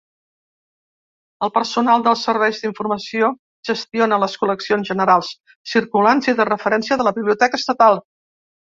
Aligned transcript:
El 1.47 1.51
personal 1.57 2.05
dels 2.07 2.23
serveis 2.29 2.63
d'informació 2.63 3.31
gestiona 3.71 4.21
les 4.25 4.41
col·leccions 4.45 4.93
generals, 4.95 5.33
circulants 5.77 6.35
i 6.35 6.39
de 6.45 6.51
referència 6.55 7.03
de 7.03 7.11
la 7.11 7.19
Biblioteca 7.23 7.65
Estatal. 7.65 8.05